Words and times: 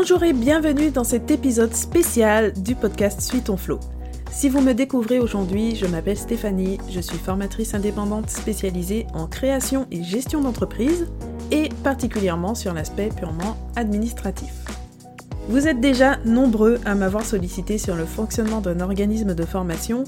Bonjour 0.00 0.22
et 0.22 0.32
bienvenue 0.32 0.92
dans 0.92 1.02
cet 1.02 1.28
épisode 1.32 1.74
spécial 1.74 2.52
du 2.52 2.76
podcast 2.76 3.20
Suis 3.20 3.40
ton 3.40 3.56
flow. 3.56 3.80
Si 4.30 4.48
vous 4.48 4.60
me 4.60 4.72
découvrez 4.72 5.18
aujourd'hui, 5.18 5.74
je 5.74 5.86
m'appelle 5.86 6.16
Stéphanie, 6.16 6.78
je 6.88 7.00
suis 7.00 7.18
formatrice 7.18 7.74
indépendante 7.74 8.30
spécialisée 8.30 9.08
en 9.12 9.26
création 9.26 9.88
et 9.90 10.04
gestion 10.04 10.40
d'entreprise 10.40 11.08
et 11.50 11.70
particulièrement 11.82 12.54
sur 12.54 12.74
l'aspect 12.74 13.08
purement 13.08 13.56
administratif. 13.74 14.52
Vous 15.48 15.66
êtes 15.66 15.80
déjà 15.80 16.18
nombreux 16.24 16.78
à 16.84 16.94
m'avoir 16.94 17.24
sollicité 17.24 17.76
sur 17.76 17.96
le 17.96 18.06
fonctionnement 18.06 18.60
d'un 18.60 18.78
organisme 18.78 19.34
de 19.34 19.44
formation 19.44 20.04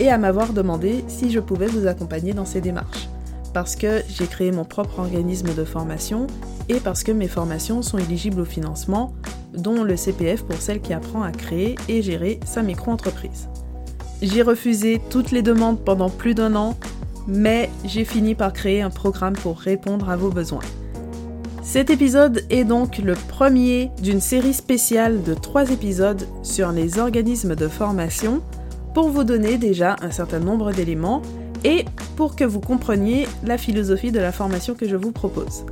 et 0.00 0.10
à 0.10 0.18
m'avoir 0.18 0.52
demandé 0.52 1.02
si 1.08 1.30
je 1.30 1.40
pouvais 1.40 1.66
vous 1.66 1.86
accompagner 1.86 2.34
dans 2.34 2.44
ces 2.44 2.60
démarches. 2.60 3.08
Parce 3.54 3.74
que 3.74 4.02
j'ai 4.06 4.26
créé 4.26 4.52
mon 4.52 4.64
propre 4.64 4.98
organisme 4.98 5.54
de 5.54 5.64
formation 5.64 6.26
et 6.68 6.78
parce 6.78 7.02
que 7.02 7.10
mes 7.10 7.26
formations 7.26 7.82
sont 7.82 7.98
éligibles 7.98 8.42
au 8.42 8.44
financement, 8.44 9.12
dont 9.54 9.82
le 9.82 9.96
CPF 9.96 10.42
pour 10.44 10.60
celle 10.60 10.80
qui 10.80 10.92
apprend 10.92 11.22
à 11.22 11.32
créer 11.32 11.76
et 11.88 12.02
gérer 12.02 12.40
sa 12.44 12.62
micro-entreprise. 12.62 13.48
J'ai 14.22 14.42
refusé 14.42 15.00
toutes 15.10 15.30
les 15.30 15.42
demandes 15.42 15.80
pendant 15.84 16.10
plus 16.10 16.34
d'un 16.34 16.54
an, 16.54 16.76
mais 17.26 17.70
j'ai 17.84 18.04
fini 18.04 18.34
par 18.34 18.52
créer 18.52 18.82
un 18.82 18.90
programme 18.90 19.34
pour 19.34 19.58
répondre 19.58 20.10
à 20.10 20.16
vos 20.16 20.30
besoins. 20.30 20.60
Cet 21.62 21.90
épisode 21.90 22.44
est 22.50 22.64
donc 22.64 22.98
le 22.98 23.14
premier 23.14 23.90
d'une 24.02 24.20
série 24.20 24.54
spéciale 24.54 25.22
de 25.22 25.34
trois 25.34 25.70
épisodes 25.70 26.26
sur 26.42 26.72
les 26.72 26.98
organismes 26.98 27.54
de 27.54 27.68
formation 27.68 28.42
pour 28.94 29.08
vous 29.08 29.24
donner 29.24 29.56
déjà 29.56 29.96
un 30.02 30.10
certain 30.10 30.40
nombre 30.40 30.72
d'éléments 30.72 31.22
et 31.64 31.84
pour 32.16 32.36
que 32.36 32.44
vous 32.44 32.60
compreniez 32.60 33.26
la 33.44 33.56
philosophie 33.56 34.12
de 34.12 34.20
la 34.20 34.32
formation 34.32 34.74
que 34.74 34.88
je 34.88 34.96
vous 34.96 35.12
propose. 35.12 35.64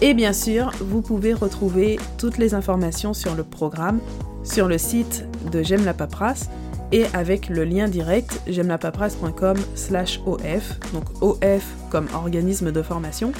Et 0.00 0.14
bien 0.14 0.32
sûr, 0.32 0.70
vous 0.80 1.02
pouvez 1.02 1.34
retrouver 1.34 1.98
toutes 2.18 2.38
les 2.38 2.54
informations 2.54 3.14
sur 3.14 3.34
le 3.34 3.42
programme 3.42 4.00
sur 4.44 4.68
le 4.68 4.78
site 4.78 5.24
de 5.50 5.62
J'aime 5.62 5.84
la 5.84 5.92
paperasse 5.92 6.48
et 6.92 7.04
avec 7.14 7.48
le 7.48 7.64
lien 7.64 7.88
direct 7.88 8.40
j'aime-la-paperasse.com 8.46 9.56
slash 9.74 10.20
OF, 10.24 10.78
donc 10.92 11.04
OF 11.20 11.64
comme 11.90 12.06
organisme 12.14 12.70
de 12.70 12.80
formation, 12.80 13.32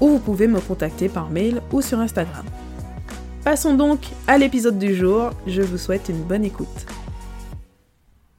ou 0.00 0.08
vous 0.08 0.18
pouvez 0.18 0.48
me 0.48 0.60
contacter 0.60 1.08
par 1.08 1.30
mail 1.30 1.62
ou 1.72 1.80
sur 1.80 2.00
Instagram. 2.00 2.44
Passons 3.44 3.74
donc 3.74 4.00
à 4.26 4.36
l'épisode 4.36 4.78
du 4.78 4.94
jour, 4.94 5.30
je 5.46 5.62
vous 5.62 5.78
souhaite 5.78 6.08
une 6.08 6.22
bonne 6.22 6.44
écoute. 6.44 6.86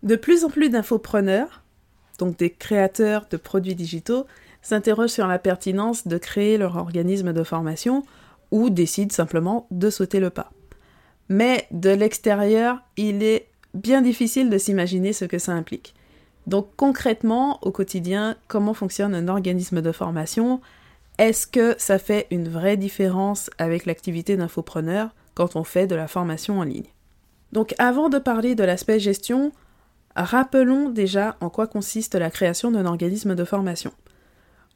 De 0.04 0.16
plus 0.16 0.44
en 0.44 0.50
plus 0.50 0.70
d'infopreneurs, 0.70 1.64
donc 2.20 2.38
des 2.38 2.50
créateurs 2.50 3.28
de 3.32 3.38
produits 3.38 3.76
digitaux, 3.76 4.26
s'interrogent 4.66 5.12
sur 5.12 5.28
la 5.28 5.38
pertinence 5.38 6.08
de 6.08 6.18
créer 6.18 6.58
leur 6.58 6.76
organisme 6.76 7.34
de 7.34 7.44
formation 7.44 8.04
ou 8.50 8.72
décident 8.72 9.14
simplement 9.14 9.68
de 9.70 9.92
sauter 9.92 10.20
le 10.20 10.32
pas. 10.32 10.52
Mais 11.30 11.68
de 11.70 11.92
l'extérieur, 11.92 12.82
il 12.98 13.22
est 13.22 13.48
bien 13.76 14.02
difficile 14.02 14.50
de 14.50 14.58
s'imaginer 14.58 15.14
ce 15.14 15.26
que 15.26 15.38
ça 15.38 15.52
implique. 15.52 15.94
Donc 16.48 16.70
concrètement, 16.78 17.60
au 17.62 17.72
quotidien, 17.72 18.38
comment 18.48 18.74
fonctionne 18.74 19.14
un 19.14 19.28
organisme 19.28 19.84
de 19.84 19.92
formation? 19.92 20.62
Est-ce 21.20 21.46
que 21.46 21.76
ça 21.78 22.00
fait 22.00 22.26
une 22.32 22.50
vraie 22.50 22.78
différence 22.78 23.52
avec 23.60 23.86
l'activité 23.86 24.36
d'infopreneur 24.36 25.14
quand 25.36 25.56
on 25.56 25.64
fait 25.64 25.86
de 25.86 25.96
la 25.96 26.08
formation 26.08 26.60
en 26.60 26.64
ligne? 26.64 26.90
Donc 27.52 27.76
avant 27.78 28.10
de 28.10 28.18
parler 28.18 28.56
de 28.56 28.64
l'aspect 28.64 29.00
gestion, 29.00 29.52
rappelons 30.16 30.90
déjà 30.90 31.38
en 31.40 31.52
quoi 31.52 31.68
consiste 31.68 32.16
la 32.16 32.32
création 32.32 32.72
d'un 32.72 32.88
organisme 32.88 33.36
de 33.36 33.44
formation. 33.44 33.92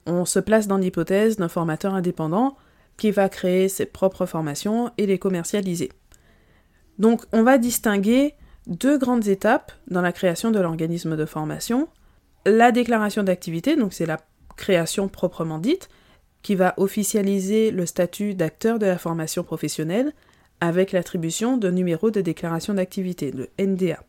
On 0.10 0.26
se 0.26 0.40
place 0.40 0.68
dans 0.68 0.78
l'hypothèse 0.78 1.38
d'un 1.38 1.50
formateur 1.50 1.94
indépendant 1.94 2.58
qui 2.98 3.12
va 3.12 3.30
créer 3.30 3.70
ses 3.70 3.86
propres 3.86 4.26
formations 4.26 4.92
et 4.98 5.06
les 5.06 5.20
commercialiser. 5.20 5.92
Donc 6.98 7.22
on 7.32 7.44
va 7.44 7.60
distinguer 7.60 8.34
deux 8.66 8.98
grandes 8.98 9.28
étapes 9.28 9.72
dans 9.88 10.02
la 10.02 10.12
création 10.12 10.50
de 10.50 10.60
l'organisme 10.60 11.16
de 11.16 11.26
formation. 11.26 11.88
La 12.46 12.72
déclaration 12.72 13.22
d'activité, 13.22 13.76
donc 13.76 13.94
c'est 13.94 14.08
la 14.08 14.20
création 14.58 15.08
proprement 15.08 15.60
dite, 15.60 15.90
qui 16.42 16.56
va 16.56 16.74
officialiser 16.78 17.70
le 17.70 17.86
statut 17.86 18.34
d'acteur 18.34 18.80
de 18.80 18.88
la 18.88 18.98
formation 18.98 19.44
professionnelle 19.44 20.14
avec 20.60 20.92
l'attribution 20.92 21.56
d'un 21.56 21.72
numéro 21.72 22.10
de 22.10 22.22
déclaration 22.22 22.74
d'activité, 22.74 23.32
le 23.32 23.50
NDA. 23.60 24.04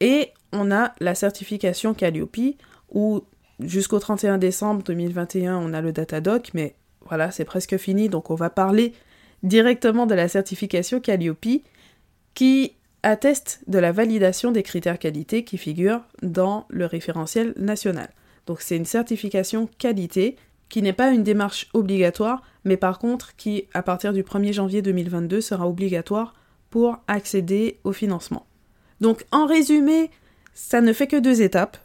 Et 0.00 0.32
on 0.52 0.72
a 0.72 0.94
la 1.00 1.14
certification 1.14 1.94
Calliope, 1.94 2.56
où 2.90 3.22
jusqu'au 3.60 3.98
31 3.98 4.38
décembre 4.38 4.82
2021, 4.82 5.56
on 5.56 5.72
a 5.72 5.80
le 5.80 5.92
Datadoc, 5.92 6.50
mais 6.54 6.74
voilà, 7.06 7.30
c'est 7.30 7.44
presque 7.44 7.76
fini, 7.76 8.08
donc 8.08 8.30
on 8.30 8.34
va 8.34 8.50
parler 8.50 8.92
directement 9.42 10.06
de 10.06 10.14
la 10.14 10.28
certification 10.28 11.00
Calliope, 11.00 11.62
qui 12.34 12.72
atteste 13.02 13.60
de 13.66 13.78
la 13.78 13.92
validation 13.92 14.50
des 14.50 14.62
critères 14.62 14.98
qualité 14.98 15.44
qui 15.44 15.58
figurent 15.58 16.02
dans 16.22 16.66
le 16.68 16.86
référentiel 16.86 17.54
national. 17.56 18.10
Donc 18.46 18.60
c'est 18.60 18.76
une 18.76 18.84
certification 18.84 19.68
qualité 19.78 20.36
qui 20.68 20.82
n'est 20.82 20.92
pas 20.92 21.10
une 21.10 21.22
démarche 21.22 21.68
obligatoire, 21.72 22.42
mais 22.64 22.76
par 22.76 22.98
contre 22.98 23.36
qui, 23.36 23.68
à 23.74 23.82
partir 23.82 24.12
du 24.12 24.22
1er 24.22 24.52
janvier 24.52 24.82
2022, 24.82 25.40
sera 25.40 25.68
obligatoire 25.68 26.34
pour 26.70 26.98
accéder 27.06 27.78
au 27.84 27.92
financement. 27.92 28.46
Donc 29.00 29.24
en 29.30 29.46
résumé, 29.46 30.10
ça 30.54 30.80
ne 30.80 30.92
fait 30.92 31.06
que 31.06 31.16
deux 31.16 31.42
étapes, 31.42 31.78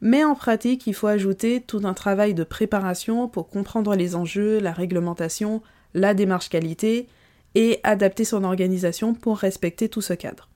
mais 0.00 0.24
en 0.24 0.34
pratique, 0.34 0.86
il 0.86 0.94
faut 0.94 1.06
ajouter 1.06 1.60
tout 1.60 1.80
un 1.84 1.94
travail 1.94 2.34
de 2.34 2.44
préparation 2.44 3.28
pour 3.28 3.48
comprendre 3.48 3.94
les 3.94 4.16
enjeux, 4.16 4.58
la 4.60 4.72
réglementation, 4.72 5.62
la 5.94 6.14
démarche 6.14 6.48
qualité, 6.48 7.08
et 7.54 7.80
adapter 7.84 8.24
son 8.24 8.44
organisation 8.44 9.14
pour 9.14 9.38
respecter 9.38 9.88
tout 9.88 10.00
ce 10.00 10.12
cadre. 10.12 10.48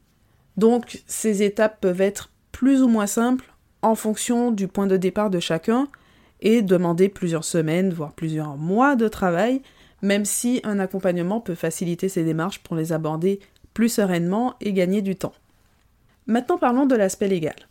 Donc 0.56 1.02
ces 1.06 1.42
étapes 1.42 1.80
peuvent 1.80 2.00
être 2.00 2.30
plus 2.52 2.82
ou 2.82 2.88
moins 2.88 3.06
simples 3.06 3.52
en 3.82 3.94
fonction 3.94 4.50
du 4.50 4.66
point 4.66 4.88
de 4.88 4.96
départ 4.96 5.30
de 5.30 5.38
chacun 5.38 5.86
et 6.40 6.62
demander 6.62 7.08
plusieurs 7.08 7.44
semaines, 7.44 7.92
voire 7.92 8.12
plusieurs 8.12 8.56
mois 8.56 8.96
de 8.96 9.06
travail, 9.06 9.62
même 10.02 10.24
si 10.24 10.60
un 10.64 10.78
accompagnement 10.80 11.40
peut 11.40 11.54
faciliter 11.54 12.08
ces 12.08 12.24
démarches 12.24 12.60
pour 12.60 12.76
les 12.76 12.92
aborder 12.92 13.40
plus 13.74 13.88
sereinement 13.88 14.54
et 14.60 14.72
gagner 14.72 15.02
du 15.02 15.14
temps. 15.14 15.34
Maintenant 16.26 16.58
parlons 16.58 16.86
de 16.86 16.96
l'aspect 16.96 17.28
légal. 17.28 17.67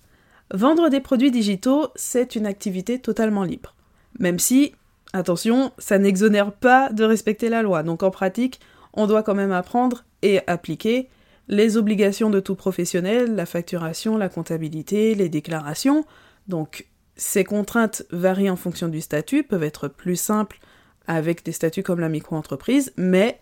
Vendre 0.53 0.89
des 0.89 1.01
produits 1.01 1.31
digitaux, 1.31 1.87
c'est 1.95 2.35
une 2.35 2.45
activité 2.45 2.99
totalement 2.99 3.43
libre. 3.43 3.75
Même 4.19 4.39
si, 4.39 4.73
attention, 5.13 5.71
ça 5.77 5.99
n'exonère 5.99 6.53
pas 6.53 6.89
de 6.91 7.03
respecter 7.03 7.49
la 7.49 7.61
loi. 7.61 7.83
Donc 7.83 8.03
en 8.03 8.11
pratique, 8.11 8.59
on 8.93 9.07
doit 9.07 9.23
quand 9.23 9.35
même 9.35 9.51
apprendre 9.51 10.05
et 10.21 10.39
appliquer 10.47 11.09
les 11.49 11.77
obligations 11.77 12.29
de 12.29 12.39
tout 12.39 12.55
professionnel, 12.55 13.35
la 13.35 13.45
facturation, 13.45 14.17
la 14.17 14.29
comptabilité, 14.29 15.15
les 15.15 15.29
déclarations. 15.29 16.05
Donc 16.47 16.87
ces 17.15 17.43
contraintes 17.43 18.03
varient 18.11 18.49
en 18.49 18.55
fonction 18.55 18.87
du 18.87 19.01
statut, 19.01 19.43
peuvent 19.43 19.63
être 19.63 19.87
plus 19.87 20.15
simples 20.15 20.59
avec 21.07 21.43
des 21.43 21.51
statuts 21.51 21.83
comme 21.83 21.99
la 21.99 22.09
micro-entreprise, 22.09 22.93
mais 22.97 23.39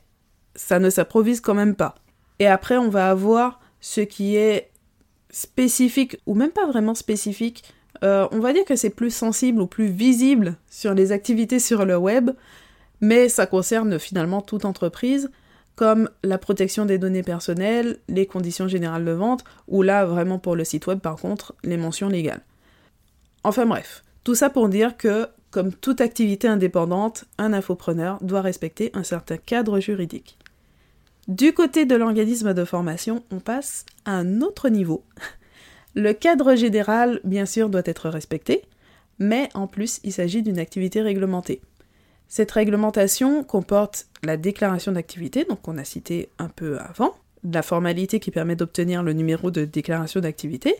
ça 0.55 0.79
ne 0.79 0.89
s'improvise 0.89 1.41
quand 1.41 1.55
même 1.55 1.75
pas. 1.75 1.95
Et 2.39 2.47
après, 2.47 2.77
on 2.77 2.89
va 2.89 3.09
avoir 3.09 3.59
ce 3.79 4.01
qui 4.01 4.35
est 4.35 4.71
spécifique, 5.35 6.15
ou 6.25 6.33
même 6.33 6.51
pas 6.51 6.65
vraiment 6.65 6.95
spécifique, 6.95 7.65
euh, 8.05 8.25
on 8.31 8.39
va 8.39 8.53
dire 8.53 8.63
que 8.63 8.77
c'est 8.77 8.89
plus 8.89 9.13
sensible 9.13 9.59
ou 9.61 9.67
plus 9.67 9.87
visible 9.87 10.55
sur 10.69 10.93
les 10.93 11.11
activités 11.11 11.59
sur 11.59 11.83
le 11.83 11.97
web, 11.97 12.31
mais 13.01 13.27
ça 13.27 13.45
concerne 13.45 13.99
finalement 13.99 14.41
toute 14.41 14.63
entreprise 14.63 15.29
comme 15.75 16.09
la 16.23 16.37
protection 16.37 16.85
des 16.85 16.97
données 16.97 17.21
personnelles, 17.21 17.97
les 18.07 18.25
conditions 18.25 18.69
générales 18.69 19.03
de 19.03 19.11
vente, 19.11 19.43
ou 19.67 19.81
là 19.81 20.05
vraiment 20.05 20.39
pour 20.39 20.55
le 20.55 20.63
site 20.63 20.87
web 20.87 20.99
par 20.99 21.17
contre, 21.17 21.53
les 21.65 21.75
mentions 21.75 22.07
légales. 22.07 22.45
Enfin 23.43 23.65
bref, 23.65 24.05
tout 24.23 24.35
ça 24.35 24.49
pour 24.49 24.69
dire 24.69 24.95
que, 24.95 25.27
comme 25.51 25.73
toute 25.73 25.99
activité 25.99 26.47
indépendante, 26.47 27.25
un 27.37 27.51
infopreneur 27.51 28.19
doit 28.21 28.41
respecter 28.41 28.89
un 28.93 29.03
certain 29.03 29.35
cadre 29.35 29.81
juridique. 29.81 30.37
Du 31.27 31.53
côté 31.53 31.85
de 31.85 31.95
l'organisme 31.95 32.53
de 32.53 32.65
formation, 32.65 33.23
on 33.31 33.39
passe 33.39 33.85
à 34.05 34.11
un 34.11 34.41
autre 34.41 34.69
niveau. 34.69 35.03
Le 35.95 36.13
cadre 36.13 36.55
général, 36.55 37.19
bien 37.23 37.47
sûr, 37.47 37.69
doit 37.69 37.81
être 37.85 38.09
respecté, 38.09 38.63
mais 39.17 39.49
en 39.55 39.65
plus, 39.65 39.99
il 40.03 40.13
s'agit 40.13 40.43
d'une 40.43 40.59
activité 40.59 41.01
réglementée. 41.01 41.61
Cette 42.27 42.51
réglementation 42.51 43.43
comporte 43.43 44.07
la 44.23 44.37
déclaration 44.37 44.91
d'activité, 44.91 45.45
donc 45.45 45.67
on 45.67 45.79
a 45.79 45.83
cité 45.83 46.29
un 46.37 46.49
peu 46.49 46.77
avant, 46.79 47.15
la 47.43 47.63
formalité 47.63 48.19
qui 48.19 48.29
permet 48.29 48.55
d'obtenir 48.55 49.01
le 49.01 49.13
numéro 49.13 49.49
de 49.49 49.65
déclaration 49.65 50.19
d'activité, 50.19 50.75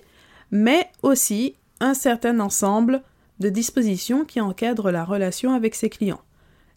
mais 0.52 0.90
aussi 1.02 1.56
un 1.80 1.96
certain 1.96 2.40
ensemble 2.40 3.02
de 3.40 3.50
dispositions 3.50 4.26
qui 4.26 4.42
encadrent 4.42 4.92
la 4.92 5.06
relation 5.06 5.54
avec 5.54 5.74
ses 5.74 5.90
clients. 5.90 6.22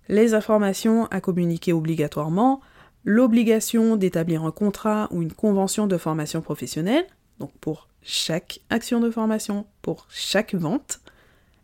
Les 0.08 0.32
informations 0.32 1.06
à 1.06 1.20
communiquer 1.20 1.74
obligatoirement, 1.74 2.60
l'obligation 3.04 3.96
d'établir 3.96 4.44
un 4.44 4.50
contrat 4.50 5.08
ou 5.10 5.22
une 5.22 5.32
convention 5.32 5.86
de 5.86 5.96
formation 5.96 6.40
professionnelle, 6.40 7.06
donc 7.38 7.52
pour 7.60 7.88
chaque 8.02 8.60
action 8.70 9.00
de 9.00 9.10
formation, 9.10 9.66
pour 9.82 10.06
chaque 10.10 10.54
vente, 10.54 11.00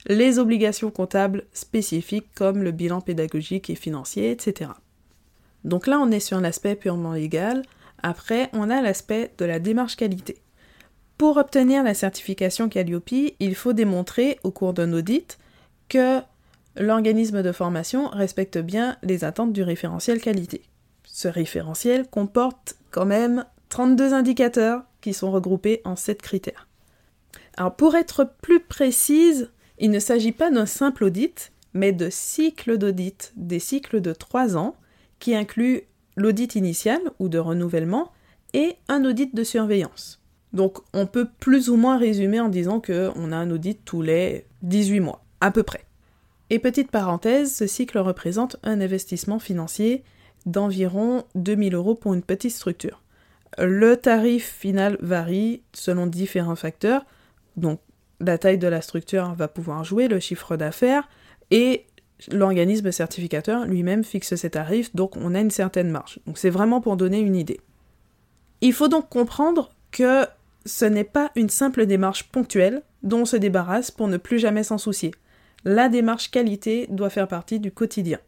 les 0.07 0.39
obligations 0.39 0.91
comptables 0.91 1.45
spécifiques 1.53 2.29
comme 2.35 2.63
le 2.63 2.71
bilan 2.71 3.01
pédagogique 3.01 3.71
et 3.71 3.75
financier, 3.75 4.31
etc. 4.31 4.71
Donc 5.65 5.87
là, 5.87 5.99
on 5.99 6.11
est 6.11 6.21
sur 6.21 6.41
l'aspect 6.41 6.77
purement 6.77 7.15
légal. 7.15 7.63
Après, 8.03 8.51
on 8.53 8.69
a 8.69 8.83
l'aspect 8.83 9.33
de 9.39 9.47
la 9.47 9.59
démarche 9.59 9.97
qualité. 9.97 10.37
Pour 11.17 11.39
obtenir 11.39 11.83
la 11.83 11.95
certification 11.95 12.69
Calliope, 12.69 13.35
il 13.39 13.55
faut 13.55 13.73
démontrer 13.73 14.39
au 14.43 14.51
cours 14.51 14.75
d'un 14.75 14.93
audit 14.93 15.39
que 15.89 16.21
l'organisme 16.77 17.43
de 17.43 17.53
formation 17.53 18.09
respecte 18.09 18.59
bien 18.59 18.97
les 19.03 19.25
attentes 19.25 19.53
du 19.53 19.63
référentiel 19.63 20.21
qualité. 20.21 20.63
Ce 21.17 21.29
référentiel 21.29 22.09
comporte 22.09 22.75
quand 22.91 23.07
même 23.07 23.45
32 23.69 24.15
indicateurs 24.15 24.83
qui 25.01 25.15
sont 25.15 25.31
regroupés 25.31 25.81
en 25.85 25.95
7 25.95 26.21
critères. 26.21 26.67
Alors 27.57 27.77
pour 27.77 27.95
être 27.95 28.29
plus 28.43 28.59
précise, 28.59 29.53
il 29.79 29.93
ne 29.93 30.01
s'agit 30.01 30.33
pas 30.33 30.51
d'un 30.51 30.67
simple 30.67 31.05
audit, 31.05 31.53
mais 31.73 31.93
de 31.93 32.11
cycles 32.11 32.79
d'audit, 32.79 33.33
des 33.37 33.61
cycles 33.61 34.01
de 34.01 34.13
3 34.13 34.57
ans, 34.57 34.75
qui 35.21 35.37
incluent 35.37 35.83
l'audit 36.17 36.57
initial 36.57 37.01
ou 37.21 37.29
de 37.29 37.39
renouvellement 37.39 38.11
et 38.53 38.75
un 38.89 39.05
audit 39.05 39.37
de 39.37 39.45
surveillance. 39.45 40.21
Donc 40.53 40.79
on 40.93 41.07
peut 41.07 41.29
plus 41.39 41.71
ou 41.71 41.77
moins 41.77 41.97
résumer 41.97 42.41
en 42.41 42.49
disant 42.49 42.81
qu'on 42.81 43.31
a 43.31 43.37
un 43.37 43.53
audit 43.53 43.79
tous 43.85 44.03
les 44.03 44.47
18 44.63 44.99
mois, 44.99 45.25
à 45.41 45.53
peu 45.53 45.63
près. 45.63 45.85
Et 46.51 46.59
petite 46.59 46.91
parenthèse, 46.91 47.55
ce 47.55 47.69
cycle 47.69 47.99
représente 47.99 48.57
un 48.65 48.81
investissement 48.81 49.39
financier 49.39 50.03
d'environ 50.47 51.25
2000 51.35 51.75
euros 51.75 51.95
pour 51.95 52.15
une 52.15 52.23
petite 52.23 52.53
structure. 52.53 53.03
Le 53.59 53.97
tarif 53.97 54.51
final 54.51 54.99
varie 55.01 55.63
selon 55.73 56.07
différents 56.07 56.57
facteurs, 56.57 57.05
donc 57.57 57.81
la 58.21 58.39
taille 58.39 58.59
de 58.59 58.69
la 58.69 58.81
structure 58.81 59.35
va 59.35 59.49
pouvoir 59.49 59.85
jouer, 59.85 60.09
le 60.09 60.21
chiffre 60.21 60.57
d'affaires, 60.57 61.09
et 61.51 61.87
l'organisme 62.31 62.91
certificateur 62.91 63.67
lui-même 63.67 64.05
fixe 64.05 64.35
ses 64.35 64.51
tarifs, 64.51 64.95
donc 64.95 65.17
on 65.17 65.35
a 65.35 65.41
une 65.41 65.51
certaine 65.51 65.91
marge. 65.91 66.19
Donc 66.27 66.39
c'est 66.39 66.51
vraiment 66.51 66.81
pour 66.81 66.97
donner 66.97 67.21
une 67.21 67.37
idée. 67.37 67.61
Il 68.61 68.73
faut 68.73 68.89
donc 68.89 69.09
comprendre 69.09 69.71
que 69.91 70.27
ce 70.65 70.85
n'est 70.85 71.05
pas 71.05 71.31
une 71.37 71.51
simple 71.51 71.87
démarche 71.87 72.25
ponctuelle 72.31 72.83
dont 73.03 73.21
on 73.21 73.27
se 73.27 73.37
débarrasse 73.37 73.91
pour 73.91 74.09
ne 74.09 74.17
plus 74.17 74.39
jamais 74.39 74.65
s'en 74.65 74.79
soucier. 74.79 75.13
La 75.65 75.89
démarche 75.89 76.31
qualité 76.31 76.87
doit 76.91 77.11
faire 77.11 77.29
partie 77.29 77.61
du 77.61 77.71
quotidien. 77.71 78.19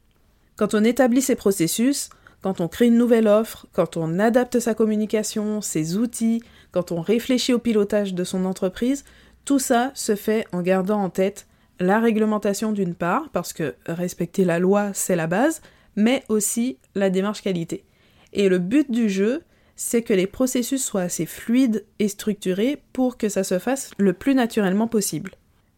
Quand 0.56 0.72
on 0.72 0.84
établit 0.84 1.20
ses 1.20 1.36
processus, 1.36 2.08
quand 2.42 2.60
on 2.60 2.68
crée 2.68 2.86
une 2.86 2.96
nouvelle 2.96 3.28
offre, 3.28 3.66
quand 3.72 3.96
on 3.96 4.18
adapte 4.18 4.58
sa 4.58 4.74
communication, 4.74 5.60
ses 5.60 5.96
outils, 5.96 6.42
quand 6.72 6.92
on 6.92 7.00
réfléchit 7.00 7.52
au 7.52 7.58
pilotage 7.58 8.14
de 8.14 8.24
son 8.24 8.44
entreprise, 8.44 9.04
tout 9.44 9.58
ça 9.58 9.90
se 9.94 10.16
fait 10.16 10.46
en 10.52 10.62
gardant 10.62 11.02
en 11.02 11.10
tête 11.10 11.46
la 11.78 12.00
réglementation 12.00 12.72
d'une 12.72 12.94
part, 12.94 13.28
parce 13.32 13.52
que 13.52 13.74
respecter 13.86 14.44
la 14.44 14.58
loi, 14.58 14.92
c'est 14.94 15.16
la 15.16 15.26
base, 15.26 15.60
mais 15.94 16.24
aussi 16.30 16.78
la 16.94 17.10
démarche 17.10 17.42
qualité. 17.42 17.84
Et 18.32 18.48
le 18.48 18.58
but 18.58 18.90
du 18.90 19.10
jeu, 19.10 19.42
c'est 19.76 20.02
que 20.02 20.14
les 20.14 20.26
processus 20.26 20.82
soient 20.82 21.02
assez 21.02 21.26
fluides 21.26 21.84
et 21.98 22.08
structurés 22.08 22.82
pour 22.94 23.18
que 23.18 23.28
ça 23.28 23.44
se 23.44 23.58
fasse 23.58 23.90
le 23.98 24.14
plus 24.14 24.34
naturellement 24.34 24.88
possible. 24.88 25.32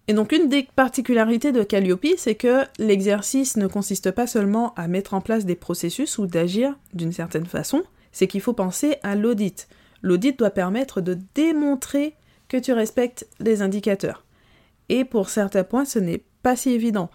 Et 0.08 0.14
donc 0.14 0.32
une 0.32 0.48
des 0.48 0.66
particularités 0.74 1.52
de 1.52 1.62
Calliope, 1.62 2.06
c'est 2.16 2.34
que 2.34 2.64
l'exercice 2.78 3.58
ne 3.58 3.66
consiste 3.66 4.10
pas 4.10 4.26
seulement 4.26 4.72
à 4.74 4.88
mettre 4.88 5.12
en 5.12 5.20
place 5.20 5.44
des 5.44 5.54
processus 5.54 6.16
ou 6.16 6.26
d'agir 6.26 6.74
d'une 6.94 7.12
certaine 7.12 7.44
façon, 7.44 7.82
c'est 8.10 8.26
qu'il 8.26 8.40
faut 8.40 8.54
penser 8.54 8.96
à 9.02 9.14
l'audit. 9.14 9.68
L'audit 10.00 10.38
doit 10.38 10.50
permettre 10.50 11.02
de 11.02 11.18
démontrer 11.34 12.14
que 12.48 12.56
tu 12.56 12.72
respectes 12.72 13.28
les 13.38 13.60
indicateurs. 13.60 14.24
Et 14.88 15.04
pour 15.04 15.28
certains 15.28 15.64
points, 15.64 15.84
ce 15.84 15.98
n'est 15.98 16.24
pas 16.42 16.56
si 16.56 16.70
évident. 16.70 17.10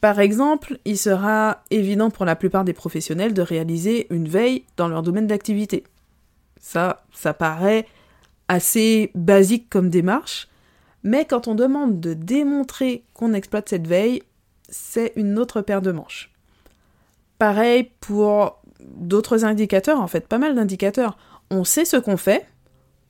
Par 0.00 0.18
exemple, 0.18 0.78
il 0.84 0.98
sera 0.98 1.62
évident 1.70 2.10
pour 2.10 2.24
la 2.24 2.34
plupart 2.34 2.64
des 2.64 2.72
professionnels 2.72 3.34
de 3.34 3.42
réaliser 3.42 4.12
une 4.12 4.26
veille 4.26 4.64
dans 4.76 4.88
leur 4.88 5.04
domaine 5.04 5.28
d'activité. 5.28 5.84
Ça, 6.60 7.04
ça 7.12 7.32
paraît 7.32 7.86
assez 8.48 9.12
basique 9.14 9.70
comme 9.70 9.90
démarche, 9.90 10.48
mais 11.02 11.24
quand 11.24 11.48
on 11.48 11.54
demande 11.54 12.00
de 12.00 12.14
démontrer 12.14 13.04
qu'on 13.14 13.32
exploite 13.32 13.68
cette 13.68 13.86
veille, 13.86 14.22
c'est 14.68 15.12
une 15.16 15.38
autre 15.38 15.60
paire 15.60 15.82
de 15.82 15.92
manches. 15.92 16.30
Pareil 17.38 17.90
pour 18.00 18.60
d'autres 18.80 19.44
indicateurs, 19.44 20.00
en 20.00 20.06
fait, 20.06 20.26
pas 20.26 20.38
mal 20.38 20.54
d'indicateurs. 20.54 21.18
On 21.50 21.64
sait 21.64 21.84
ce 21.84 21.96
qu'on 21.96 22.16
fait, 22.16 22.46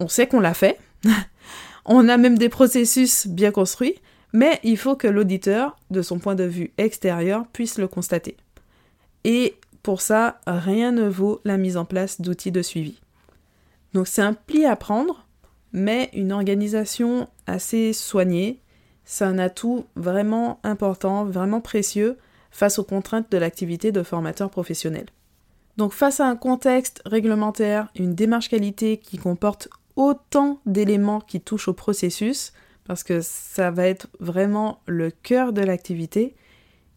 on 0.01 0.09
sait 0.09 0.27
qu'on 0.27 0.41
l'a 0.41 0.55
fait, 0.55 0.79
on 1.85 2.09
a 2.09 2.17
même 2.17 2.39
des 2.39 2.49
processus 2.49 3.27
bien 3.27 3.51
construits, 3.51 3.97
mais 4.33 4.59
il 4.63 4.77
faut 4.77 4.97
que 4.97 5.09
l'auditeur, 5.09 5.77
de 5.91 6.03
son 6.03 6.19
point 6.19 6.35
de 6.35 6.45
vue 6.45 6.73
extérieur, 6.79 7.47
puisse 7.53 7.79
le 7.79 7.89
constater. 7.89 8.37
Et 9.25 9.57
pour 9.83 10.01
ça, 10.01 10.41
rien 10.47 10.93
ne 10.93 11.09
vaut 11.09 11.41
la 11.45 11.59
mise 11.59 11.77
en 11.77 11.85
place 11.85 12.21
d'outils 12.21 12.53
de 12.53 12.63
suivi. 12.63 13.01
Donc 13.93 14.07
c'est 14.07 14.23
un 14.23 14.33
pli 14.33 14.65
à 14.65 14.77
prendre, 14.77 15.27
mais 15.73 16.11
une 16.13 16.33
organisation 16.33 17.29
assez 17.47 17.93
soignée, 17.93 18.61
c'est 19.05 19.25
un 19.25 19.39
atout 19.39 19.87
vraiment 19.97 20.61
important, 20.63 21.25
vraiment 21.25 21.61
précieux 21.61 22.19
face 22.51 22.79
aux 22.79 22.85
contraintes 22.85 23.31
de 23.33 23.39
l'activité 23.39 23.93
de 23.93 24.03
formateur 24.03 24.51
professionnel. 24.51 25.07
Donc 25.77 25.93
face 25.93 26.21
à 26.21 26.27
un 26.27 26.37
contexte 26.37 27.03
réglementaire, 27.07 27.89
une 27.97 28.15
démarche 28.15 28.51
qualité 28.51 28.99
qui 28.99 29.17
comporte 29.17 29.69
autant 29.97 30.61
d'éléments 30.67 31.21
qui 31.21 31.41
touchent 31.41 31.69
au 31.69 31.73
processus, 31.73 32.53
parce 32.85 33.03
que 33.05 33.21
ça 33.23 33.71
va 33.71 33.87
être 33.87 34.09
vraiment 34.21 34.81
le 34.87 35.11
cœur 35.11 35.53
de 35.53 35.63
l'activité, 35.63 36.35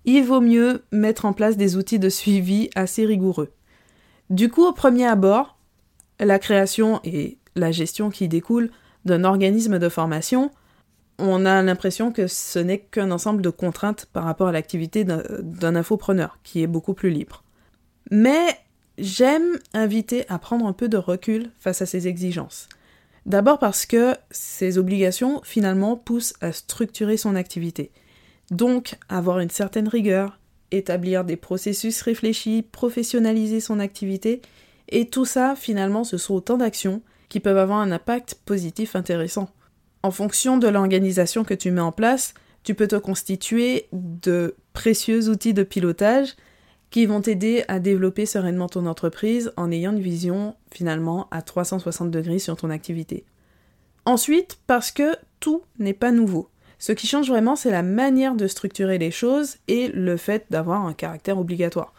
il 0.04 0.24
vaut 0.24 0.42
mieux 0.42 0.83
mettre 0.92 1.25
en 1.25 1.33
place 1.33 1.57
des 1.57 1.78
outils 1.78 2.00
de 2.00 2.10
suivi 2.10 2.69
assez 2.75 3.06
rigoureux. 3.06 3.51
Du 4.30 4.50
coup, 4.50 4.66
au 4.66 4.74
premier 4.74 5.06
abord, 5.06 5.57
la 6.19 6.39
création 6.39 7.00
et 7.04 7.38
la 7.56 7.72
gestion 7.72 8.10
qui 8.10 8.28
découle 8.28 8.69
d'un 9.06 9.24
organisme 9.24 9.80
de 9.80 9.90
formation, 9.90 10.52
on 11.18 11.46
a 11.46 11.62
l'impression 11.62 12.12
que 12.12 12.28
ce 12.28 12.60
n'est 12.60 12.80
qu'un 12.80 13.12
ensemble 13.12 13.42
de 13.42 13.50
contraintes 13.50 14.07
par 14.12 14.25
rapport 14.25 14.48
à 14.48 14.52
l'activité 14.52 15.06
d'un 15.06 15.75
infopreneur, 15.75 16.40
qui 16.44 16.62
est 16.62 16.68
beaucoup 16.68 16.94
plus 16.94 17.10
libre. 17.10 17.44
Mais 18.12 18.57
j'aime 18.98 19.60
inviter 19.74 20.25
à 20.30 20.40
prendre 20.40 20.66
un 20.66 20.74
peu 20.74 20.90
de 20.90 20.98
recul 20.98 21.52
face 21.60 21.81
à 21.81 21.86
ces 21.86 22.07
exigences. 22.07 22.68
D'abord 23.25 23.60
parce 23.60 23.86
que 23.86 24.16
ces 24.30 24.78
obligations, 24.78 25.42
finalement, 25.44 25.96
poussent 25.96 26.36
à 26.42 26.52
structurer 26.52 27.18
son 27.18 27.36
activité. 27.36 27.92
Donc, 28.52 28.98
avoir 29.10 29.40
une 29.40 29.50
certaine 29.50 29.88
rigueur, 29.88 30.40
établir 30.71 31.24
des 31.24 31.38
processus 31.38 32.02
réfléchis, 32.02 32.62
professionnaliser 32.62 33.62
son 33.62 33.80
activité, 33.80 34.42
et 34.90 35.09
tout 35.09 35.26
ça, 35.26 35.56
finalement, 35.56 36.04
ce 36.04 36.18
sont 36.18 36.35
autant 36.35 36.57
d'actions 36.57 37.02
qui 37.30 37.40
peuvent 37.40 37.58
avoir 37.58 37.80
un 37.80 37.92
impact 37.92 38.36
positif 38.46 38.96
intéressant. 38.96 39.50
En 40.04 40.12
fonction 40.12 40.58
de 40.58 40.68
l'organisation 40.68 41.44
que 41.44 41.54
tu 41.54 41.72
mets 41.72 41.82
en 41.82 41.92
place, 41.92 42.34
tu 42.64 42.76
peux 42.76 42.88
te 42.88 42.96
constituer 42.96 43.88
de 43.92 44.56
précieux 44.74 45.30
outils 45.30 45.54
de 45.54 45.64
pilotage 45.64 46.36
qui 46.90 47.06
vont 47.06 47.22
t'aider 47.22 47.64
à 47.68 47.80
développer 47.80 48.26
sereinement 48.26 48.70
ton 48.70 48.86
entreprise 48.86 49.52
en 49.58 49.72
ayant 49.72 49.92
une 49.92 50.02
vision 50.02 50.56
finalement 50.72 51.28
à 51.32 51.42
360 51.42 52.10
degrés 52.10 52.40
sur 52.40 52.56
ton 52.56 52.70
activité. 52.70 53.26
Ensuite, 54.06 54.60
parce 54.68 54.92
que 54.92 55.16
tout 55.40 55.64
n'est 55.80 55.94
pas 55.94 56.12
nouveau. 56.12 56.50
Ce 56.78 56.92
qui 56.92 57.08
change 57.08 57.30
vraiment, 57.30 57.56
c'est 57.56 57.72
la 57.72 57.84
manière 57.84 58.36
de 58.36 58.48
structurer 58.48 58.98
les 58.98 59.12
choses 59.12 59.58
et 59.68 59.88
le 59.88 60.18
fait 60.18 60.46
d'avoir 60.50 60.86
un 60.86 60.94
caractère 60.94 61.40
obligatoire. 61.40 61.94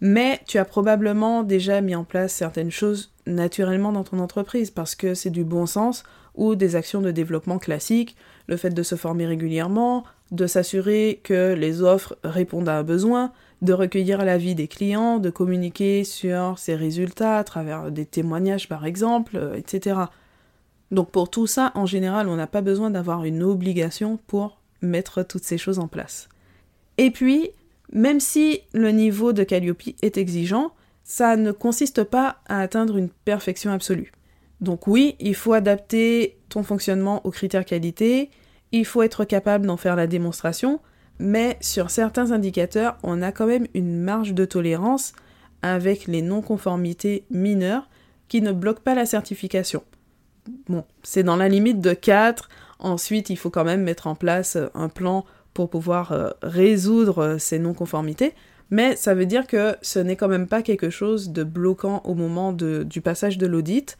Mais 0.00 0.40
tu 0.46 0.58
as 0.58 0.64
probablement 0.64 1.42
déjà 1.42 1.80
mis 1.80 1.94
en 1.94 2.04
place 2.04 2.32
certaines 2.32 2.70
choses 2.70 3.12
naturellement 3.28 3.92
dans 3.92 4.04
ton 4.04 4.18
entreprise 4.18 4.70
parce 4.70 4.94
que 4.94 5.14
c'est 5.14 5.30
du 5.30 5.44
bon 5.44 5.66
sens 5.66 6.02
ou 6.34 6.54
des 6.54 6.76
actions 6.76 7.00
de 7.00 7.10
développement 7.10 7.58
classiques, 7.58 8.16
le 8.46 8.56
fait 8.56 8.70
de 8.70 8.82
se 8.82 8.94
former 8.94 9.26
régulièrement, 9.26 10.04
de 10.30 10.46
s'assurer 10.46 11.20
que 11.22 11.54
les 11.54 11.82
offres 11.82 12.16
répondent 12.22 12.68
à 12.68 12.78
un 12.78 12.82
besoin, 12.82 13.32
de 13.60 13.72
recueillir 13.72 14.24
l'avis 14.24 14.54
des 14.54 14.68
clients, 14.68 15.18
de 15.18 15.30
communiquer 15.30 16.04
sur 16.04 16.58
ses 16.58 16.76
résultats 16.76 17.38
à 17.38 17.44
travers 17.44 17.90
des 17.90 18.06
témoignages 18.06 18.68
par 18.68 18.86
exemple, 18.86 19.36
euh, 19.36 19.54
etc. 19.56 20.00
Donc 20.90 21.10
pour 21.10 21.28
tout 21.28 21.46
ça, 21.46 21.72
en 21.74 21.86
général, 21.86 22.28
on 22.28 22.36
n'a 22.36 22.46
pas 22.46 22.62
besoin 22.62 22.90
d'avoir 22.90 23.24
une 23.24 23.42
obligation 23.42 24.18
pour 24.26 24.58
mettre 24.80 25.22
toutes 25.22 25.44
ces 25.44 25.58
choses 25.58 25.78
en 25.78 25.88
place. 25.88 26.28
Et 26.98 27.10
puis, 27.10 27.50
même 27.92 28.20
si 28.20 28.60
le 28.72 28.90
niveau 28.90 29.32
de 29.32 29.42
Calliope 29.44 29.82
est 30.02 30.18
exigeant, 30.18 30.72
ça 31.08 31.36
ne 31.36 31.52
consiste 31.52 32.04
pas 32.04 32.36
à 32.48 32.60
atteindre 32.60 32.98
une 32.98 33.08
perfection 33.08 33.72
absolue. 33.72 34.12
Donc 34.60 34.86
oui, 34.86 35.16
il 35.20 35.34
faut 35.34 35.54
adapter 35.54 36.38
ton 36.50 36.62
fonctionnement 36.62 37.24
aux 37.26 37.30
critères 37.30 37.64
qualité, 37.64 38.30
il 38.72 38.84
faut 38.84 39.02
être 39.02 39.24
capable 39.24 39.66
d'en 39.66 39.78
faire 39.78 39.96
la 39.96 40.06
démonstration, 40.06 40.80
mais 41.18 41.56
sur 41.62 41.88
certains 41.88 42.30
indicateurs, 42.30 42.98
on 43.02 43.22
a 43.22 43.32
quand 43.32 43.46
même 43.46 43.66
une 43.72 43.98
marge 43.98 44.34
de 44.34 44.44
tolérance 44.44 45.14
avec 45.62 46.06
les 46.06 46.20
non-conformités 46.20 47.24
mineures 47.30 47.88
qui 48.28 48.42
ne 48.42 48.52
bloquent 48.52 48.82
pas 48.82 48.94
la 48.94 49.06
certification. 49.06 49.82
Bon, 50.68 50.84
c'est 51.02 51.22
dans 51.22 51.36
la 51.36 51.48
limite 51.48 51.80
de 51.80 51.94
4. 51.94 52.50
Ensuite, 52.80 53.30
il 53.30 53.36
faut 53.36 53.50
quand 53.50 53.64
même 53.64 53.82
mettre 53.82 54.08
en 54.08 54.14
place 54.14 54.58
un 54.74 54.90
plan 54.90 55.24
pour 55.54 55.70
pouvoir 55.70 56.12
euh, 56.12 56.30
résoudre 56.42 57.38
ces 57.38 57.58
non-conformités. 57.58 58.34
Mais 58.70 58.96
ça 58.96 59.14
veut 59.14 59.26
dire 59.26 59.46
que 59.46 59.76
ce 59.82 59.98
n'est 59.98 60.16
quand 60.16 60.28
même 60.28 60.46
pas 60.46 60.62
quelque 60.62 60.90
chose 60.90 61.30
de 61.30 61.42
bloquant 61.44 62.02
au 62.04 62.14
moment 62.14 62.52
du 62.52 63.00
passage 63.00 63.38
de 63.38 63.46
l'audit, 63.46 63.96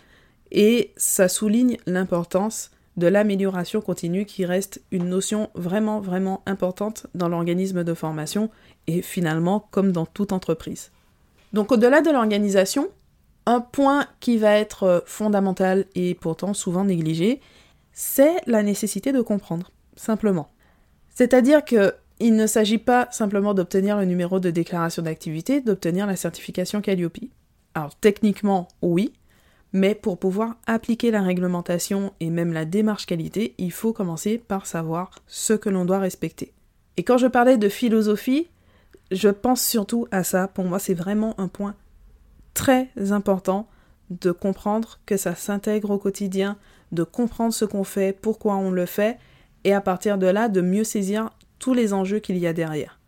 et 0.50 0.92
ça 0.96 1.28
souligne 1.28 1.76
l'importance 1.86 2.70
de 2.96 3.06
l'amélioration 3.06 3.80
continue 3.80 4.24
qui 4.24 4.44
reste 4.44 4.82
une 4.90 5.08
notion 5.08 5.50
vraiment 5.54 6.00
vraiment 6.00 6.42
importante 6.46 7.06
dans 7.14 7.28
l'organisme 7.28 7.84
de 7.84 7.94
formation 7.94 8.50
et 8.88 9.02
finalement 9.02 9.68
comme 9.70 9.92
dans 9.92 10.04
toute 10.04 10.32
entreprise. 10.32 10.90
Donc 11.52 11.70
au-delà 11.70 12.00
de 12.00 12.10
l'organisation, 12.10 12.88
un 13.46 13.60
point 13.60 14.06
qui 14.20 14.36
va 14.36 14.52
être 14.54 15.04
fondamental 15.06 15.84
et 15.94 16.14
pourtant 16.14 16.54
souvent 16.54 16.84
négligé, 16.84 17.40
c'est 17.92 18.34
la 18.46 18.62
nécessité 18.62 19.12
de 19.12 19.20
comprendre, 19.20 19.70
simplement. 19.96 20.50
C'est-à-dire 21.08 21.64
que 21.64 21.94
il 22.20 22.34
ne 22.36 22.46
s'agit 22.46 22.78
pas 22.78 23.08
simplement 23.10 23.54
d'obtenir 23.54 23.96
le 23.96 24.04
numéro 24.04 24.40
de 24.40 24.50
déclaration 24.50 25.02
d'activité, 25.02 25.60
d'obtenir 25.60 26.06
la 26.06 26.16
certification 26.16 26.80
Calliope. 26.80 27.18
Alors 27.74 27.94
techniquement, 27.94 28.68
oui, 28.82 29.12
mais 29.72 29.94
pour 29.94 30.18
pouvoir 30.18 30.56
appliquer 30.66 31.10
la 31.10 31.22
réglementation 31.22 32.12
et 32.20 32.30
même 32.30 32.52
la 32.52 32.64
démarche 32.64 33.06
qualité, 33.06 33.54
il 33.58 33.72
faut 33.72 33.92
commencer 33.92 34.38
par 34.38 34.66
savoir 34.66 35.10
ce 35.26 35.52
que 35.52 35.68
l'on 35.68 35.84
doit 35.84 35.98
respecter. 35.98 36.52
Et 36.96 37.04
quand 37.04 37.18
je 37.18 37.26
parlais 37.26 37.58
de 37.58 37.68
philosophie, 37.68 38.48
je 39.10 39.28
pense 39.28 39.62
surtout 39.62 40.06
à 40.10 40.24
ça. 40.24 40.48
Pour 40.48 40.64
moi, 40.64 40.78
c'est 40.78 40.94
vraiment 40.94 41.38
un 41.38 41.48
point 41.48 41.74
très 42.54 42.88
important 43.10 43.68
de 44.10 44.32
comprendre 44.32 44.98
que 45.06 45.16
ça 45.16 45.34
s'intègre 45.34 45.90
au 45.90 45.98
quotidien, 45.98 46.56
de 46.92 47.04
comprendre 47.04 47.52
ce 47.52 47.64
qu'on 47.64 47.84
fait, 47.84 48.12
pourquoi 48.12 48.56
on 48.56 48.70
le 48.70 48.86
fait, 48.86 49.18
et 49.64 49.74
à 49.74 49.80
partir 49.80 50.18
de 50.18 50.26
là, 50.26 50.48
de 50.48 50.60
mieux 50.60 50.84
saisir 50.84 51.30
tous 51.58 51.74
les 51.74 51.92
enjeux 51.92 52.18
qu'il 52.18 52.38
y 52.38 52.46
a 52.46 52.52
derrière. 52.52 52.98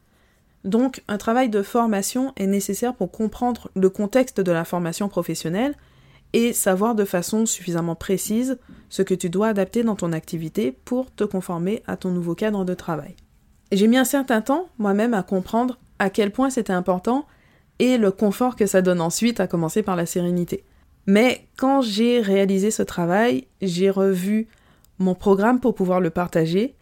Donc, 0.64 1.02
un 1.08 1.16
travail 1.16 1.48
de 1.48 1.62
formation 1.62 2.32
est 2.36 2.46
nécessaire 2.46 2.94
pour 2.94 3.10
comprendre 3.10 3.70
le 3.74 3.88
contexte 3.88 4.40
de 4.40 4.52
la 4.52 4.64
formation 4.64 5.08
professionnelle, 5.08 5.74
et 6.32 6.52
savoir 6.52 6.94
de 6.94 7.04
façon 7.04 7.46
suffisamment 7.46 7.94
précise 7.94 8.58
ce 8.88 9.02
que 9.02 9.14
tu 9.14 9.30
dois 9.30 9.48
adapter 9.48 9.82
dans 9.82 9.96
ton 9.96 10.12
activité 10.12 10.76
pour 10.84 11.12
te 11.12 11.24
conformer 11.24 11.82
à 11.86 11.96
ton 11.96 12.10
nouveau 12.10 12.34
cadre 12.34 12.64
de 12.64 12.74
travail. 12.74 13.16
J'ai 13.72 13.86
mis 13.86 13.96
un 13.96 14.04
certain 14.04 14.40
temps 14.40 14.68
moi-même 14.78 15.14
à 15.14 15.22
comprendre 15.22 15.78
à 15.98 16.10
quel 16.10 16.30
point 16.30 16.50
c'était 16.50 16.72
important 16.72 17.26
et 17.78 17.98
le 17.98 18.10
confort 18.10 18.56
que 18.56 18.66
ça 18.66 18.82
donne 18.82 19.00
ensuite, 19.00 19.40
à 19.40 19.46
commencer 19.46 19.82
par 19.82 19.96
la 19.96 20.06
sérénité. 20.06 20.64
Mais 21.06 21.46
quand 21.56 21.80
j'ai 21.80 22.20
réalisé 22.20 22.70
ce 22.70 22.82
travail, 22.82 23.46
j'ai 23.62 23.90
revu 23.90 24.48
mon 24.98 25.14
programme 25.14 25.60
pour 25.60 25.74
pouvoir 25.74 26.00
le 26.00 26.10
partager, 26.10 26.74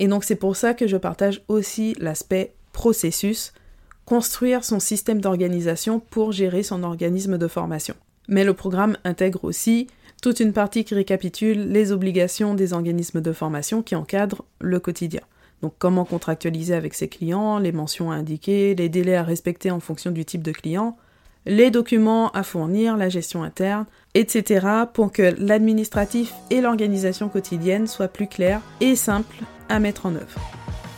et 0.00 0.08
donc 0.08 0.24
c'est 0.24 0.34
pour 0.34 0.56
ça 0.56 0.74
que 0.74 0.88
je 0.88 0.96
partage 0.96 1.42
aussi 1.46 1.94
l'aspect 2.00 2.54
processus, 2.72 3.52
construire 4.06 4.64
son 4.64 4.80
système 4.80 5.20
d'organisation 5.20 6.00
pour 6.00 6.32
gérer 6.32 6.62
son 6.62 6.82
organisme 6.82 7.36
de 7.36 7.46
formation. 7.46 7.94
Mais 8.26 8.42
le 8.42 8.54
programme 8.54 8.96
intègre 9.04 9.44
aussi 9.44 9.88
toute 10.22 10.40
une 10.40 10.54
partie 10.54 10.84
qui 10.84 10.94
récapitule 10.94 11.70
les 11.70 11.92
obligations 11.92 12.54
des 12.54 12.72
organismes 12.72 13.20
de 13.20 13.32
formation 13.32 13.82
qui 13.82 13.94
encadrent 13.94 14.44
le 14.58 14.80
quotidien. 14.80 15.20
Donc 15.60 15.74
comment 15.78 16.06
contractualiser 16.06 16.74
avec 16.74 16.94
ses 16.94 17.08
clients, 17.08 17.58
les 17.58 17.72
mentions 17.72 18.10
à 18.10 18.14
indiquer, 18.14 18.74
les 18.74 18.88
délais 18.88 19.16
à 19.16 19.22
respecter 19.22 19.70
en 19.70 19.80
fonction 19.80 20.10
du 20.10 20.24
type 20.24 20.42
de 20.42 20.52
client, 20.52 20.96
les 21.46 21.70
documents 21.70 22.30
à 22.30 22.42
fournir, 22.42 22.96
la 22.96 23.08
gestion 23.08 23.42
interne, 23.42 23.86
etc. 24.14 24.66
pour 24.92 25.12
que 25.12 25.34
l'administratif 25.38 26.34
et 26.50 26.60
l'organisation 26.60 27.28
quotidienne 27.28 27.86
soient 27.86 28.08
plus 28.08 28.26
clairs 28.26 28.60
et 28.80 28.96
simples 28.96 29.42
à 29.68 29.80
mettre 29.80 30.06
en 30.06 30.14
œuvre. 30.14 30.40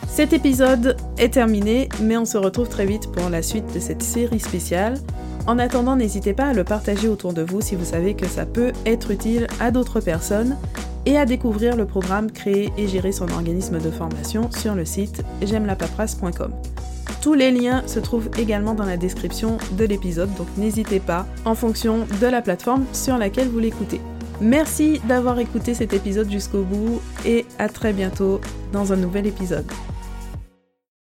Cet 0.07 0.31
épisode 0.33 0.95
est 1.17 1.33
terminé, 1.33 1.89
mais 2.01 2.17
on 2.17 2.25
se 2.25 2.37
retrouve 2.37 2.69
très 2.69 2.85
vite 2.85 3.11
pour 3.11 3.29
la 3.29 3.41
suite 3.41 3.73
de 3.73 3.79
cette 3.79 4.03
série 4.03 4.39
spéciale. 4.39 4.99
En 5.47 5.57
attendant, 5.57 5.95
n'hésitez 5.95 6.33
pas 6.33 6.45
à 6.45 6.53
le 6.53 6.63
partager 6.63 7.07
autour 7.07 7.33
de 7.33 7.41
vous 7.41 7.61
si 7.61 7.75
vous 7.75 7.85
savez 7.85 8.13
que 8.13 8.27
ça 8.27 8.45
peut 8.45 8.71
être 8.85 9.11
utile 9.11 9.47
à 9.59 9.71
d'autres 9.71 10.01
personnes 10.01 10.55
et 11.05 11.17
à 11.17 11.25
découvrir 11.25 11.75
le 11.75 11.85
programme 11.85 12.31
Créer 12.31 12.71
et 12.77 12.87
gérer 12.87 13.11
son 13.11 13.29
organisme 13.29 13.79
de 13.79 13.91
formation 13.91 14.49
sur 14.51 14.75
le 14.75 14.85
site 14.85 15.23
j'aime 15.41 15.65
Tous 17.23 17.35
les 17.35 17.51
liens 17.51 17.87
se 17.87 18.01
trouvent 18.01 18.29
également 18.37 18.73
dans 18.73 18.83
la 18.83 18.97
description 18.97 19.57
de 19.77 19.85
l'épisode, 19.85 20.29
donc 20.35 20.47
n'hésitez 20.57 20.99
pas 20.99 21.25
en 21.45 21.55
fonction 21.55 22.05
de 22.19 22.27
la 22.27 22.41
plateforme 22.41 22.83
sur 22.91 23.17
laquelle 23.17 23.47
vous 23.47 23.59
l'écoutez. 23.59 24.01
Merci 24.41 24.99
d'avoir 25.07 25.39
écouté 25.39 25.73
cet 25.73 25.93
épisode 25.93 26.29
jusqu'au 26.29 26.63
bout 26.63 27.01
et 27.25 27.45
à 27.59 27.69
très 27.69 27.93
bientôt 27.93 28.41
dans 28.73 28.91
un 28.91 28.97
nouvel 28.97 29.25
épisode. 29.25 29.65